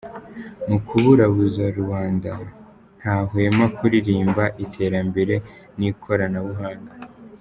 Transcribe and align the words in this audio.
Mu 0.67 0.77
kuburabuza 0.87 1.63
rubanda, 1.77 2.31
ntahwema 2.99 3.65
kuririmba 3.77 4.43
iterambere 4.65 5.35
n’ikorana 5.77 6.39
buhanga. 6.47 6.91